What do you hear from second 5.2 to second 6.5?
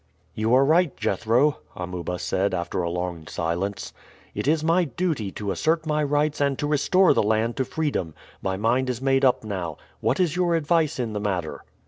to assert my rights